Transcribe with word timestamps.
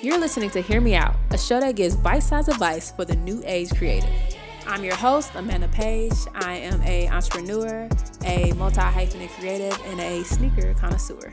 You're 0.00 0.20
listening 0.20 0.50
to 0.50 0.62
Hear 0.62 0.80
Me 0.80 0.94
Out, 0.94 1.16
a 1.30 1.38
show 1.38 1.58
that 1.58 1.74
gives 1.74 1.96
bite 1.96 2.20
sized 2.20 2.48
advice 2.48 2.92
for 2.92 3.04
the 3.04 3.16
new 3.16 3.42
age 3.44 3.74
creative. 3.76 4.08
I'm 4.64 4.84
your 4.84 4.94
host, 4.94 5.32
Amanda 5.34 5.66
Paige. 5.66 6.12
I 6.36 6.58
am 6.58 6.80
a 6.82 7.08
entrepreneur, 7.08 7.88
a 8.24 8.52
multi 8.52 8.80
hyphenate 8.80 9.30
creative, 9.30 9.76
and 9.86 9.98
a 9.98 10.22
sneaker 10.22 10.72
connoisseur. 10.74 11.32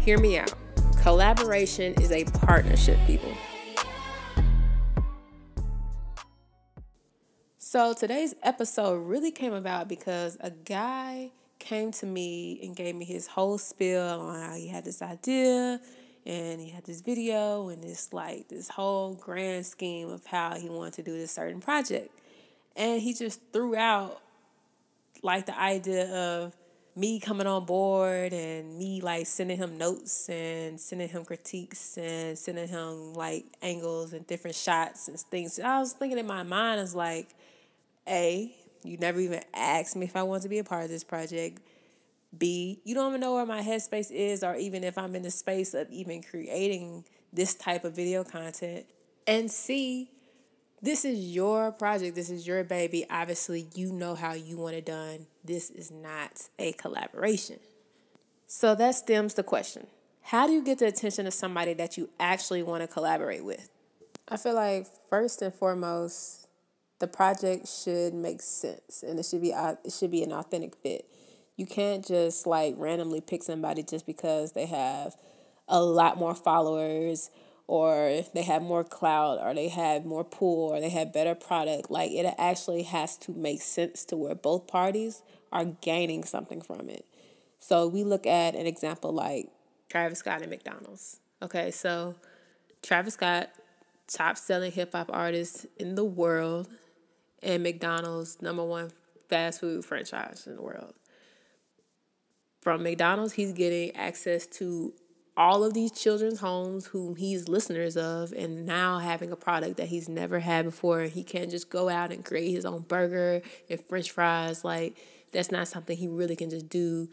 Hear 0.00 0.18
me 0.18 0.38
out. 0.38 0.52
Collaboration 1.00 1.94
is 1.94 2.12
a 2.12 2.24
partnership, 2.24 2.98
people. 3.06 3.32
So 7.56 7.94
today's 7.94 8.34
episode 8.42 8.96
really 8.96 9.30
came 9.30 9.54
about 9.54 9.88
because 9.88 10.36
a 10.40 10.50
guy 10.50 11.30
came 11.64 11.90
to 11.92 12.06
me 12.06 12.60
and 12.62 12.76
gave 12.76 12.94
me 12.94 13.04
his 13.04 13.26
whole 13.26 13.58
spiel 13.58 14.02
on 14.02 14.40
how 14.40 14.54
he 14.54 14.68
had 14.68 14.84
this 14.84 15.02
idea 15.02 15.80
and 16.26 16.60
he 16.60 16.70
had 16.70 16.84
this 16.84 17.00
video 17.00 17.68
and 17.68 17.82
this 17.82 18.12
like 18.12 18.48
this 18.48 18.68
whole 18.68 19.14
grand 19.14 19.66
scheme 19.66 20.08
of 20.08 20.24
how 20.26 20.54
he 20.54 20.68
wanted 20.68 20.94
to 20.94 21.02
do 21.02 21.16
this 21.16 21.30
certain 21.30 21.60
project. 21.60 22.10
And 22.76 23.00
he 23.00 23.14
just 23.14 23.40
threw 23.52 23.76
out 23.76 24.20
like 25.22 25.46
the 25.46 25.58
idea 25.58 26.10
of 26.12 26.54
me 26.96 27.18
coming 27.18 27.46
on 27.46 27.64
board 27.64 28.32
and 28.32 28.78
me 28.78 29.00
like 29.00 29.26
sending 29.26 29.56
him 29.56 29.76
notes 29.76 30.28
and 30.28 30.80
sending 30.80 31.08
him 31.08 31.24
critiques 31.24 31.98
and 31.98 32.38
sending 32.38 32.68
him 32.68 33.14
like 33.14 33.44
angles 33.62 34.12
and 34.12 34.26
different 34.26 34.56
shots 34.56 35.08
and 35.08 35.18
things. 35.18 35.58
I 35.58 35.80
was 35.80 35.92
thinking 35.92 36.18
in 36.18 36.26
my 36.26 36.42
mind, 36.42 36.80
is 36.80 36.94
like, 36.94 37.28
a, 38.06 38.54
you 38.84 38.98
never 38.98 39.18
even 39.18 39.40
asked 39.54 39.96
me 39.96 40.06
if 40.06 40.14
I 40.14 40.22
want 40.22 40.42
to 40.42 40.48
be 40.48 40.58
a 40.58 40.64
part 40.64 40.84
of 40.84 40.90
this 40.90 41.04
project. 41.04 41.60
B, 42.36 42.80
you 42.84 42.94
don't 42.94 43.10
even 43.10 43.20
know 43.20 43.34
where 43.34 43.46
my 43.46 43.62
headspace 43.62 44.10
is, 44.10 44.42
or 44.42 44.56
even 44.56 44.84
if 44.84 44.98
I'm 44.98 45.14
in 45.14 45.22
the 45.22 45.30
space 45.30 45.72
of 45.72 45.90
even 45.90 46.22
creating 46.22 47.04
this 47.32 47.54
type 47.54 47.84
of 47.84 47.94
video 47.94 48.24
content. 48.24 48.86
And 49.26 49.50
C, 49.50 50.10
this 50.82 51.04
is 51.04 51.18
your 51.34 51.72
project. 51.72 52.14
This 52.14 52.28
is 52.28 52.46
your 52.46 52.62
baby. 52.62 53.06
Obviously, 53.08 53.68
you 53.74 53.92
know 53.92 54.14
how 54.14 54.34
you 54.34 54.58
want 54.58 54.74
it 54.74 54.84
done. 54.84 55.26
This 55.44 55.70
is 55.70 55.90
not 55.90 56.48
a 56.58 56.72
collaboration. 56.72 57.58
So 58.46 58.74
that 58.74 58.94
stems 58.94 59.34
the 59.34 59.42
question 59.42 59.86
How 60.22 60.46
do 60.46 60.52
you 60.52 60.62
get 60.62 60.78
the 60.78 60.86
attention 60.86 61.26
of 61.26 61.32
somebody 61.32 61.72
that 61.74 61.96
you 61.96 62.10
actually 62.20 62.62
want 62.62 62.82
to 62.82 62.86
collaborate 62.86 63.44
with? 63.44 63.70
I 64.28 64.36
feel 64.36 64.54
like, 64.54 64.86
first 65.08 65.42
and 65.42 65.54
foremost, 65.54 66.43
the 67.04 67.08
project 67.08 67.68
should 67.68 68.14
make 68.14 68.40
sense 68.40 69.02
and 69.06 69.18
it 69.18 69.26
should 69.26 69.42
be 69.42 69.50
it 69.50 69.92
should 69.92 70.10
be 70.10 70.22
an 70.22 70.32
authentic 70.32 70.74
fit. 70.74 71.04
You 71.54 71.66
can't 71.66 72.02
just 72.02 72.46
like 72.46 72.76
randomly 72.78 73.20
pick 73.20 73.42
somebody 73.42 73.82
just 73.82 74.06
because 74.06 74.52
they 74.52 74.64
have 74.64 75.14
a 75.68 75.82
lot 75.82 76.16
more 76.16 76.34
followers 76.34 77.30
or 77.66 78.22
they 78.32 78.40
have 78.40 78.62
more 78.62 78.84
clout 78.84 79.38
or 79.42 79.52
they 79.52 79.68
have 79.68 80.06
more 80.06 80.24
pool 80.24 80.70
or 80.70 80.80
they 80.80 80.88
have 80.88 81.12
better 81.12 81.34
product. 81.34 81.90
Like 81.90 82.10
it 82.10 82.24
actually 82.38 82.84
has 82.84 83.18
to 83.18 83.32
make 83.32 83.60
sense 83.60 84.06
to 84.06 84.16
where 84.16 84.34
both 84.34 84.66
parties 84.66 85.22
are 85.52 85.66
gaining 85.66 86.24
something 86.24 86.62
from 86.62 86.88
it. 86.88 87.04
So 87.58 87.86
we 87.86 88.02
look 88.02 88.26
at 88.26 88.54
an 88.54 88.66
example 88.66 89.12
like 89.12 89.50
Travis 89.90 90.20
Scott 90.20 90.40
and 90.40 90.48
McDonald's. 90.48 91.20
Okay, 91.42 91.70
so 91.70 92.14
Travis 92.82 93.12
Scott, 93.12 93.50
top 94.08 94.38
selling 94.38 94.72
hip 94.72 94.92
hop 94.92 95.10
artist 95.12 95.66
in 95.76 95.96
the 95.96 96.04
world, 96.04 96.66
and 97.44 97.62
McDonald's, 97.62 98.40
number 98.42 98.64
one 98.64 98.90
fast 99.28 99.60
food 99.60 99.84
franchise 99.84 100.46
in 100.46 100.56
the 100.56 100.62
world. 100.62 100.94
From 102.60 102.82
McDonald's, 102.82 103.34
he's 103.34 103.52
getting 103.52 103.94
access 103.94 104.46
to 104.46 104.94
all 105.36 105.64
of 105.64 105.74
these 105.74 105.90
children's 105.90 106.40
homes 106.40 106.86
whom 106.86 107.16
he's 107.16 107.48
listeners 107.48 107.96
of 107.96 108.32
and 108.32 108.64
now 108.64 108.98
having 108.98 109.32
a 109.32 109.36
product 109.36 109.76
that 109.76 109.88
he's 109.88 110.08
never 110.08 110.38
had 110.38 110.64
before. 110.64 111.02
He 111.02 111.24
can't 111.24 111.50
just 111.50 111.68
go 111.68 111.88
out 111.88 112.12
and 112.12 112.24
create 112.24 112.52
his 112.52 112.64
own 112.64 112.82
burger 112.82 113.42
and 113.68 113.84
french 113.88 114.10
fries. 114.12 114.64
Like 114.64 114.96
that's 115.32 115.50
not 115.50 115.68
something 115.68 115.96
he 115.96 116.08
really 116.08 116.36
can 116.36 116.50
just 116.50 116.68
do 116.68 117.10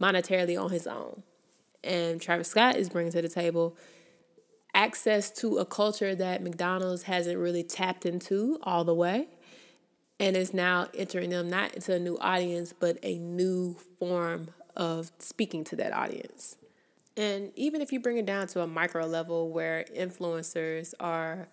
monetarily 0.00 0.62
on 0.62 0.70
his 0.70 0.86
own. 0.86 1.22
And 1.82 2.20
travis 2.20 2.48
scott 2.48 2.76
is 2.76 2.90
bringing 2.90 3.12
to 3.12 3.22
the 3.22 3.28
table 3.28 3.76
access 4.76 5.30
to 5.30 5.56
a 5.56 5.64
culture 5.64 6.14
that 6.14 6.42
McDonald's 6.42 7.04
hasn't 7.04 7.38
really 7.38 7.62
tapped 7.62 8.04
into 8.04 8.60
all 8.62 8.84
the 8.84 8.94
way 8.94 9.26
and 10.20 10.36
is 10.36 10.52
now 10.52 10.86
entering 10.94 11.30
them 11.30 11.48
not 11.48 11.74
into 11.74 11.94
a 11.94 11.98
new 11.98 12.18
audience 12.18 12.74
but 12.78 12.98
a 13.02 13.16
new 13.16 13.74
form 13.98 14.48
of 14.76 15.10
speaking 15.18 15.64
to 15.64 15.76
that 15.76 15.94
audience. 15.94 16.56
And 17.16 17.50
even 17.56 17.80
if 17.80 17.90
you 17.90 17.98
bring 17.98 18.18
it 18.18 18.26
down 18.26 18.46
to 18.48 18.60
a 18.60 18.66
micro 18.66 19.06
level 19.06 19.48
where 19.48 19.86
influencers 19.96 20.92
are 21.00 21.48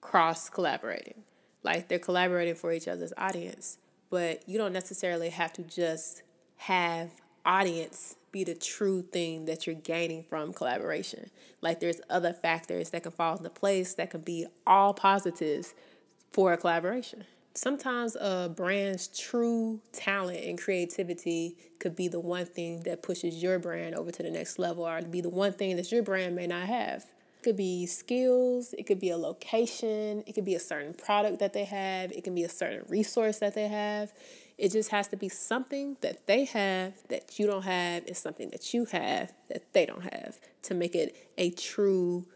cross 0.00 0.48
collaborating, 0.48 1.24
like 1.64 1.88
they're 1.88 1.98
collaborating 1.98 2.54
for 2.54 2.72
each 2.72 2.86
other's 2.86 3.12
audience, 3.18 3.78
but 4.08 4.48
you 4.48 4.56
don't 4.56 4.72
necessarily 4.72 5.30
have 5.30 5.52
to 5.54 5.62
just 5.62 6.22
have 6.58 7.10
audience 7.46 8.16
be 8.32 8.44
the 8.44 8.54
true 8.54 9.00
thing 9.00 9.46
that 9.46 9.66
you're 9.66 9.74
gaining 9.74 10.22
from 10.22 10.52
collaboration. 10.52 11.30
Like 11.62 11.80
there's 11.80 12.02
other 12.10 12.34
factors 12.34 12.90
that 12.90 13.02
can 13.02 13.12
fall 13.12 13.36
into 13.36 13.48
place 13.48 13.94
that 13.94 14.10
can 14.10 14.20
be 14.20 14.46
all 14.66 14.92
positives 14.92 15.74
for 16.32 16.52
a 16.52 16.58
collaboration. 16.58 17.24
Sometimes 17.54 18.14
a 18.16 18.52
brand's 18.54 19.06
true 19.08 19.80
talent 19.92 20.44
and 20.44 20.60
creativity 20.60 21.56
could 21.78 21.96
be 21.96 22.08
the 22.08 22.20
one 22.20 22.44
thing 22.44 22.82
that 22.82 23.02
pushes 23.02 23.42
your 23.42 23.58
brand 23.58 23.94
over 23.94 24.10
to 24.10 24.22
the 24.22 24.30
next 24.30 24.58
level 24.58 24.86
or 24.86 25.00
be 25.00 25.22
the 25.22 25.30
one 25.30 25.54
thing 25.54 25.76
that 25.76 25.90
your 25.90 26.02
brand 26.02 26.36
may 26.36 26.46
not 26.46 26.66
have. 26.66 27.04
It 27.38 27.42
could 27.42 27.56
be 27.56 27.86
skills, 27.86 28.74
it 28.76 28.86
could 28.86 29.00
be 29.00 29.08
a 29.08 29.16
location, 29.16 30.22
it 30.26 30.34
could 30.34 30.44
be 30.44 30.54
a 30.54 30.60
certain 30.60 30.92
product 30.92 31.38
that 31.38 31.54
they 31.54 31.64
have, 31.64 32.12
it 32.12 32.24
can 32.24 32.34
be 32.34 32.42
a 32.42 32.50
certain 32.50 32.84
resource 32.88 33.38
that 33.38 33.54
they 33.54 33.68
have 33.68 34.12
it 34.58 34.72
just 34.72 34.90
has 34.90 35.08
to 35.08 35.16
be 35.16 35.28
something 35.28 35.96
that 36.00 36.26
they 36.26 36.44
have 36.46 36.94
that 37.08 37.38
you 37.38 37.46
don't 37.46 37.62
have, 37.62 38.06
and 38.06 38.16
something 38.16 38.50
that 38.50 38.72
you 38.72 38.86
have 38.86 39.32
that 39.48 39.72
they 39.72 39.86
don't 39.86 40.02
have 40.02 40.38
to 40.62 40.74
make 40.74 40.94
it 40.94 41.14
a 41.36 41.50
true 41.50 42.26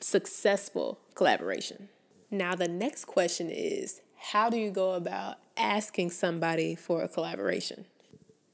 successful 0.00 0.98
collaboration. 1.14 1.88
Now, 2.30 2.54
the 2.54 2.68
next 2.68 3.04
question 3.04 3.48
is 3.50 4.00
how 4.16 4.50
do 4.50 4.56
you 4.56 4.70
go 4.70 4.92
about 4.94 5.36
asking 5.56 6.10
somebody 6.10 6.74
for 6.74 7.02
a 7.02 7.08
collaboration? 7.08 7.86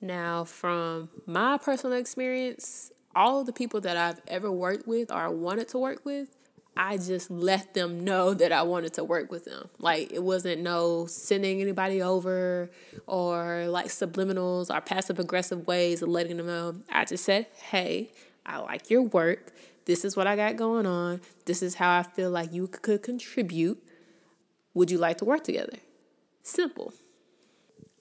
Now, 0.00 0.44
from 0.44 1.08
my 1.26 1.58
personal 1.58 1.96
experience, 1.98 2.92
all 3.14 3.40
of 3.40 3.46
the 3.46 3.52
people 3.52 3.80
that 3.82 3.96
I've 3.96 4.20
ever 4.28 4.50
worked 4.50 4.86
with 4.86 5.10
or 5.10 5.30
wanted 5.30 5.68
to 5.68 5.78
work 5.78 6.04
with, 6.04 6.36
I 6.80 6.96
just 6.96 7.28
let 7.28 7.74
them 7.74 8.04
know 8.04 8.34
that 8.34 8.52
I 8.52 8.62
wanted 8.62 8.94
to 8.94 9.04
work 9.04 9.32
with 9.32 9.46
them. 9.46 9.68
Like 9.80 10.12
it 10.12 10.22
wasn't 10.22 10.62
no 10.62 11.06
sending 11.06 11.60
anybody 11.60 12.00
over 12.00 12.70
or 13.04 13.66
like 13.68 13.86
subliminals 13.86 14.72
or 14.72 14.80
passive 14.80 15.18
aggressive 15.18 15.66
ways 15.66 16.02
of 16.02 16.08
letting 16.08 16.36
them 16.36 16.46
know. 16.46 16.76
I 16.88 17.04
just 17.04 17.24
said, 17.24 17.48
"Hey, 17.56 18.12
I 18.46 18.58
like 18.58 18.90
your 18.90 19.02
work. 19.02 19.52
This 19.86 20.04
is 20.04 20.16
what 20.16 20.28
I 20.28 20.36
got 20.36 20.54
going 20.54 20.86
on. 20.86 21.20
This 21.46 21.64
is 21.64 21.74
how 21.74 21.98
I 21.98 22.04
feel 22.04 22.30
like 22.30 22.52
you 22.52 22.68
could 22.68 23.02
contribute. 23.02 23.82
Would 24.74 24.92
you 24.92 24.98
like 24.98 25.18
to 25.18 25.24
work 25.24 25.42
together?" 25.42 25.78
Simple. 26.44 26.94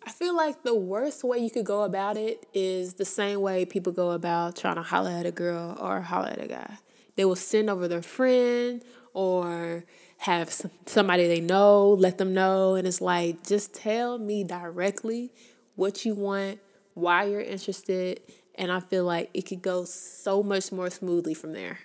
I 0.06 0.12
feel 0.12 0.38
like 0.38 0.62
the 0.62 0.76
worst 0.76 1.24
way 1.24 1.40
you 1.40 1.50
could 1.50 1.66
go 1.66 1.82
about 1.82 2.16
it 2.16 2.46
is 2.54 2.94
the 2.94 3.06
same 3.06 3.42
way 3.42 3.66
people 3.66 3.92
go 3.92 4.12
about 4.12 4.56
trying 4.56 4.76
to 4.76 4.84
holler 4.84 5.10
at 5.10 5.26
a 5.26 5.32
girl 5.32 5.76
or 5.82 6.02
holler 6.02 6.30
at 6.30 6.42
a 6.42 6.48
guy 6.48 6.78
they 7.18 7.26
will 7.26 7.36
send 7.36 7.70
over 7.70 7.90
their 7.90 8.02
friend 8.02 8.82
or 9.14 9.84
have 10.20 10.50
somebody 10.86 11.28
they 11.28 11.42
know 11.42 11.90
let 11.90 12.18
them 12.18 12.34
know. 12.34 12.76
And 12.76 12.88
it's 12.88 13.02
like 13.02 13.46
just 13.46 13.74
tell 13.74 14.18
me 14.18 14.44
directly 14.46 15.34
what 15.76 16.06
you 16.06 16.16
want 16.16 16.60
why 16.94 17.26
you're 17.26 17.40
interested 17.40 18.20
and 18.56 18.72
i 18.72 18.80
feel 18.80 19.04
like 19.04 19.30
it 19.36 19.44
could 19.44 19.62
go 19.62 19.86
so 19.86 20.42
much 20.42 20.72
more 20.72 20.90
smoothly 20.90 21.34
from 21.34 21.54
there. 21.54 21.80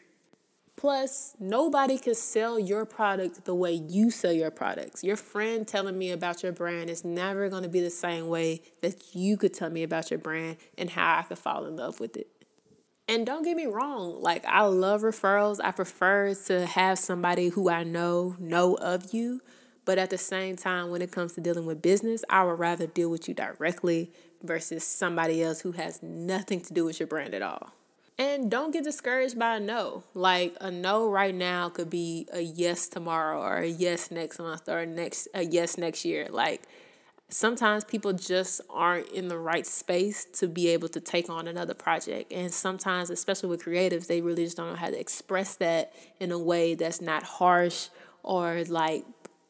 Plus 0.74 1.36
nobody 1.38 1.98
can 1.98 2.14
sell 2.14 2.58
your 2.58 2.84
product 2.86 3.44
the 3.44 3.54
way 3.54 3.72
you 3.72 4.10
sell 4.10 4.32
your 4.32 4.50
products. 4.50 5.04
Your 5.04 5.16
friend 5.16 5.68
telling 5.68 5.96
me 5.96 6.10
about 6.10 6.42
your 6.42 6.50
brand 6.50 6.90
is 6.90 7.04
never 7.04 7.48
going 7.50 7.62
to 7.62 7.68
be 7.68 7.80
the 7.80 7.90
same 7.90 8.28
way 8.28 8.62
that 8.80 9.14
you 9.14 9.36
could 9.36 9.52
tell 9.52 9.70
me 9.70 9.82
about 9.82 10.10
your 10.10 10.18
brand 10.18 10.56
and 10.78 10.90
how 10.90 11.18
i 11.18 11.22
could 11.22 11.38
fall 11.38 11.66
in 11.66 11.76
love 11.76 12.00
with 12.00 12.16
it 12.16 12.41
and 13.12 13.26
don't 13.26 13.42
get 13.42 13.58
me 13.58 13.66
wrong, 13.66 14.22
like 14.22 14.42
I 14.46 14.62
love 14.62 15.02
referrals. 15.02 15.60
I 15.62 15.70
prefer 15.70 16.32
to 16.46 16.64
have 16.64 16.98
somebody 16.98 17.48
who 17.48 17.68
I 17.68 17.84
know 17.84 18.36
know 18.38 18.74
of 18.76 19.12
you. 19.12 19.42
But 19.84 19.98
at 19.98 20.08
the 20.08 20.16
same 20.16 20.56
time, 20.56 20.90
when 20.90 21.02
it 21.02 21.12
comes 21.12 21.32
to 21.34 21.42
dealing 21.42 21.66
with 21.66 21.82
business, 21.82 22.24
I 22.30 22.42
would 22.44 22.58
rather 22.58 22.86
deal 22.86 23.10
with 23.10 23.28
you 23.28 23.34
directly 23.34 24.10
versus 24.42 24.82
somebody 24.84 25.42
else 25.42 25.60
who 25.60 25.72
has 25.72 26.02
nothing 26.02 26.62
to 26.62 26.72
do 26.72 26.86
with 26.86 27.00
your 27.00 27.06
brand 27.06 27.34
at 27.34 27.42
all. 27.42 27.74
And 28.16 28.50
don't 28.50 28.70
get 28.70 28.84
discouraged 28.84 29.38
by 29.38 29.56
a 29.56 29.60
no. 29.60 30.04
Like 30.14 30.56
a 30.62 30.70
no 30.70 31.06
right 31.10 31.34
now 31.34 31.68
could 31.68 31.90
be 31.90 32.26
a 32.32 32.40
yes 32.40 32.88
tomorrow 32.88 33.42
or 33.42 33.58
a 33.58 33.68
yes 33.68 34.10
next 34.10 34.38
month 34.38 34.70
or 34.70 34.86
next 34.86 35.28
a 35.34 35.44
yes 35.44 35.76
next 35.76 36.06
year. 36.06 36.28
Like 36.30 36.62
sometimes 37.28 37.84
people 37.84 38.12
just 38.12 38.60
aren't 38.68 39.08
in 39.08 39.28
the 39.28 39.38
right 39.38 39.66
space 39.66 40.24
to 40.34 40.48
be 40.48 40.68
able 40.68 40.88
to 40.88 41.00
take 41.00 41.30
on 41.30 41.48
another 41.48 41.74
project. 41.74 42.32
And 42.32 42.52
sometimes, 42.52 43.10
especially 43.10 43.48
with 43.48 43.64
creatives, 43.64 44.06
they 44.06 44.20
really 44.20 44.44
just 44.44 44.56
don't 44.56 44.70
know 44.70 44.76
how 44.76 44.90
to 44.90 44.98
express 44.98 45.56
that 45.56 45.92
in 46.20 46.30
a 46.32 46.38
way 46.38 46.74
that's 46.74 47.00
not 47.00 47.22
harsh 47.22 47.88
or 48.22 48.64
like 48.64 49.04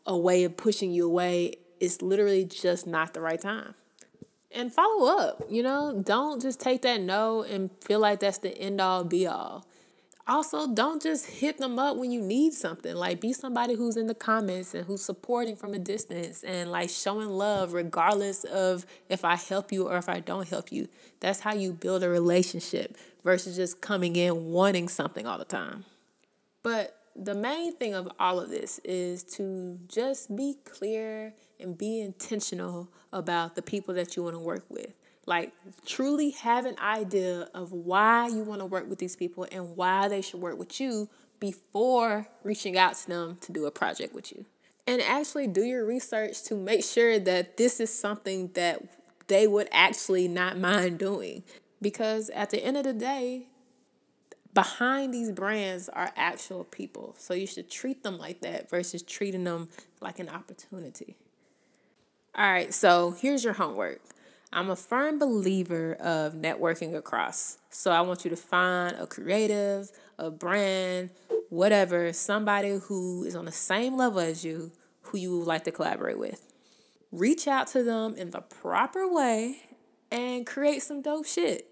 a 0.06 0.16
way 0.16 0.44
of 0.44 0.56
pushing 0.56 0.92
you 0.92 1.06
away. 1.06 1.54
It's 1.80 2.02
literally 2.02 2.44
just 2.44 2.86
not 2.86 3.14
the 3.14 3.20
right 3.20 3.40
time. 3.40 3.74
And 4.54 4.72
follow 4.72 5.18
up, 5.18 5.42
you 5.48 5.62
know, 5.62 6.02
don't 6.04 6.40
just 6.40 6.60
take 6.60 6.82
that 6.82 7.00
no 7.00 7.42
and 7.42 7.70
feel 7.82 8.00
like 8.00 8.20
that's 8.20 8.38
the 8.38 8.56
end 8.58 8.80
all 8.80 9.02
be 9.02 9.26
all 9.26 9.66
also 10.26 10.72
don't 10.72 11.02
just 11.02 11.26
hit 11.26 11.58
them 11.58 11.78
up 11.78 11.96
when 11.96 12.10
you 12.10 12.20
need 12.20 12.52
something. 12.52 12.94
Like 12.94 13.20
be 13.20 13.32
somebody 13.32 13.74
who's 13.74 13.96
in 13.96 14.06
the 14.06 14.14
comments 14.14 14.74
and 14.74 14.86
who's 14.86 15.02
supporting 15.04 15.56
from 15.56 15.74
a 15.74 15.78
distance 15.78 16.44
and 16.44 16.70
like 16.70 16.90
showing 16.90 17.28
love 17.28 17.72
regardless 17.72 18.44
of 18.44 18.86
if 19.08 19.24
i 19.24 19.36
help 19.36 19.72
you 19.72 19.88
or 19.88 19.96
if 19.96 20.08
i 20.08 20.20
don't 20.20 20.48
help 20.48 20.70
you. 20.70 20.88
That's 21.20 21.40
how 21.40 21.54
you 21.54 21.72
build 21.72 22.02
a 22.02 22.08
relationship 22.08 22.96
versus 23.24 23.56
just 23.56 23.80
coming 23.80 24.16
in 24.16 24.46
wanting 24.46 24.88
something 24.88 25.26
all 25.26 25.38
the 25.38 25.44
time. 25.44 25.84
But 26.62 26.96
the 27.16 27.34
main 27.34 27.76
thing 27.76 27.94
of 27.94 28.08
all 28.18 28.40
of 28.40 28.48
this 28.48 28.80
is 28.84 29.22
to 29.24 29.78
just 29.86 30.34
be 30.34 30.56
clear 30.64 31.34
and 31.60 31.76
be 31.76 32.00
intentional 32.00 32.88
about 33.12 33.54
the 33.54 33.62
people 33.62 33.94
that 33.94 34.16
you 34.16 34.22
want 34.22 34.34
to 34.34 34.40
work 34.40 34.64
with 34.68 34.92
like, 35.26 35.52
truly 35.86 36.30
have 36.30 36.66
an 36.66 36.76
idea 36.80 37.48
of 37.54 37.72
why 37.72 38.28
you 38.28 38.42
want 38.42 38.60
to 38.60 38.66
work 38.66 38.88
with 38.88 38.98
these 38.98 39.16
people 39.16 39.46
and 39.52 39.76
why 39.76 40.08
they 40.08 40.20
should 40.20 40.40
work 40.40 40.58
with 40.58 40.80
you 40.80 41.08
before 41.38 42.26
reaching 42.42 42.76
out 42.76 42.94
to 42.94 43.08
them 43.08 43.38
to 43.40 43.52
do 43.52 43.66
a 43.66 43.70
project 43.70 44.14
with 44.14 44.32
you. 44.32 44.44
And 44.86 45.00
actually 45.00 45.46
do 45.46 45.62
your 45.62 45.84
research 45.84 46.42
to 46.44 46.56
make 46.56 46.84
sure 46.84 47.18
that 47.20 47.56
this 47.56 47.78
is 47.78 47.96
something 47.96 48.50
that 48.54 48.82
they 49.28 49.46
would 49.46 49.68
actually 49.70 50.26
not 50.26 50.58
mind 50.58 50.98
doing. 50.98 51.44
Because 51.80 52.30
at 52.30 52.50
the 52.50 52.64
end 52.64 52.76
of 52.76 52.84
the 52.84 52.92
day, 52.92 53.46
behind 54.54 55.14
these 55.14 55.30
brands 55.30 55.88
are 55.88 56.12
actual 56.16 56.64
people. 56.64 57.14
So 57.18 57.34
you 57.34 57.46
should 57.46 57.70
treat 57.70 58.02
them 58.02 58.18
like 58.18 58.40
that 58.40 58.68
versus 58.68 59.02
treating 59.02 59.44
them 59.44 59.68
like 60.00 60.18
an 60.18 60.28
opportunity. 60.28 61.16
All 62.34 62.50
right, 62.50 62.72
so 62.72 63.12
here's 63.12 63.44
your 63.44 63.52
homework. 63.52 64.00
I'm 64.52 64.68
a 64.68 64.76
firm 64.76 65.18
believer 65.18 65.94
of 65.94 66.34
networking 66.34 66.94
across. 66.94 67.56
So 67.70 67.90
I 67.90 68.02
want 68.02 68.24
you 68.24 68.30
to 68.30 68.36
find 68.36 68.96
a 68.96 69.06
creative, 69.06 69.90
a 70.18 70.30
brand, 70.30 71.10
whatever, 71.48 72.12
somebody 72.12 72.78
who 72.78 73.24
is 73.24 73.34
on 73.34 73.46
the 73.46 73.52
same 73.52 73.96
level 73.96 74.20
as 74.20 74.44
you 74.44 74.72
who 75.02 75.18
you 75.18 75.38
would 75.38 75.46
like 75.46 75.64
to 75.64 75.70
collaborate 75.70 76.18
with. 76.18 76.52
Reach 77.10 77.48
out 77.48 77.66
to 77.68 77.82
them 77.82 78.14
in 78.14 78.30
the 78.30 78.42
proper 78.42 79.08
way 79.08 79.56
and 80.10 80.46
create 80.46 80.82
some 80.82 81.00
dope 81.00 81.26
shit. 81.26 81.66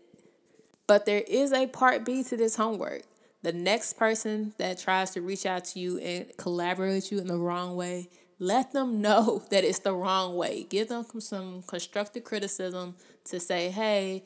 But 0.87 1.05
there 1.05 1.23
is 1.29 1.53
a 1.53 1.67
part 1.67 2.05
B 2.05 2.23
to 2.25 2.37
this 2.37 2.56
homework. 2.56 3.03
The 3.43 3.53
next 3.53 3.94
person 3.94 4.55
that 4.59 4.79
tries 4.79 5.11
to 5.12 5.23
reach 5.23 5.47
out 5.47 5.65
to 5.67 5.79
you 5.79 5.99
and 5.99 6.37
collaborate 6.37 6.94
with 6.94 7.12
you 7.12 7.19
in 7.19 7.26
the 7.26 7.38
wrong 7.38 7.76
way, 7.76 8.09
let 8.41 8.73
them 8.73 9.01
know 9.01 9.45
that 9.51 9.63
it's 9.63 9.79
the 9.79 9.95
wrong 9.95 10.35
way. 10.35 10.67
Give 10.69 10.89
them 10.89 11.07
some 11.21 11.63
constructive 11.63 12.25
criticism 12.25 12.97
to 13.27 13.39
say, 13.39 13.71
hey, 13.71 14.25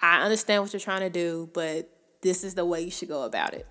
I 0.00 0.22
understand 0.22 0.62
what 0.62 0.72
you're 0.72 0.80
trying 0.80 1.00
to 1.00 1.10
do, 1.10 1.50
but 1.52 1.90
this 2.22 2.42
is 2.44 2.54
the 2.54 2.64
way 2.64 2.80
you 2.80 2.90
should 2.90 3.08
go 3.08 3.24
about 3.24 3.52
it. 3.52 3.66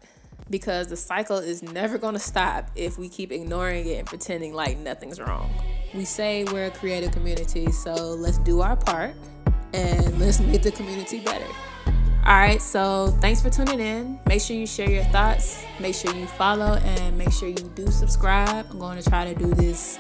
Because 0.50 0.88
the 0.88 0.98
cycle 0.98 1.38
is 1.38 1.64
never 1.64 1.98
going 1.98 2.14
to 2.14 2.20
stop 2.20 2.70
if 2.76 2.98
we 2.98 3.08
keep 3.08 3.32
ignoring 3.32 3.88
it 3.88 4.00
and 4.00 4.08
pretending 4.08 4.54
like 4.54 4.78
nothing's 4.78 5.20
wrong. 5.20 5.50
We 5.94 6.06
say 6.06 6.44
we're 6.46 6.68
a 6.68 6.72
creative 6.72 7.12
community, 7.12 7.72
so 7.72 7.94
let's 7.94 8.38
do 8.40 8.62
our 8.62 8.76
part 8.76 9.16
and 9.74 10.20
let's 10.20 10.40
make 10.40 10.62
the 10.62 10.72
community 10.72 11.20
better. 11.20 11.48
All 12.24 12.38
right, 12.38 12.62
so 12.62 13.08
thanks 13.20 13.42
for 13.42 13.50
tuning 13.50 13.80
in. 13.80 14.20
Make 14.28 14.42
sure 14.42 14.56
you 14.56 14.68
share 14.68 14.90
your 14.90 15.04
thoughts, 15.06 15.64
make 15.80 15.96
sure 15.96 16.14
you 16.14 16.28
follow, 16.28 16.76
and 16.76 17.18
make 17.18 17.32
sure 17.32 17.50
you 17.50 17.56
do 17.56 17.88
subscribe. 17.88 18.68
I'm 18.70 18.78
going 18.78 19.02
to 19.02 19.10
try 19.10 19.26
to 19.26 19.34
do 19.34 19.52
this 19.56 19.98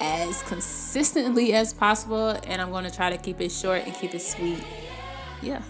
as 0.00 0.42
consistently 0.42 1.54
as 1.54 1.72
possible, 1.72 2.30
and 2.44 2.60
I'm 2.60 2.70
going 2.70 2.84
to 2.84 2.90
try 2.90 3.10
to 3.10 3.16
keep 3.16 3.40
it 3.40 3.52
short 3.52 3.84
and 3.84 3.94
keep 3.94 4.14
it 4.14 4.22
sweet. 4.22 4.64
Yeah. 5.40 5.62